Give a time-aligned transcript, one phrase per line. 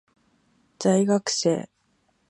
[0.79, 1.67] 在学生